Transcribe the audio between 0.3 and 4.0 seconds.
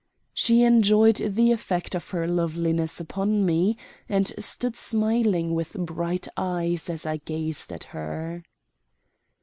She enjoyed the effect of her loveliness upon me,